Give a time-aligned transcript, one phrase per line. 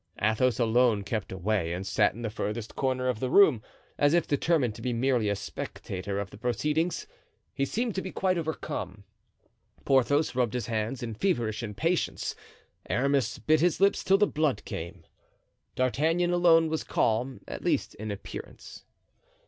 [0.19, 3.61] Athos alone kept away and sat in the furthest corner of the room,
[3.99, 7.05] as if determined to be merely a spectator of the proceedings.
[7.53, 9.03] He seemed to be quite overcome.
[9.85, 12.33] Porthos rubbed his hands in feverish impatience.
[12.89, 15.03] Aramis bit his lips till the blood came.
[15.75, 18.83] D'Artagnan alone was calm, at least in appearance.